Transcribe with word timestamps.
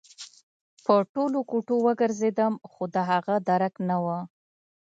په 0.85 0.93
ټولو 1.13 1.39
کوټو 1.51 1.75
وګرځېدم 1.85 2.53
خو 2.69 2.83
د 2.93 2.95
هغه 3.09 3.35
درک 3.49 3.73
نه 3.89 3.97
و 4.03 4.05